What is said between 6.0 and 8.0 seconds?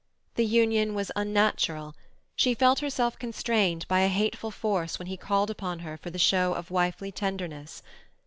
the show of wifely tenderness.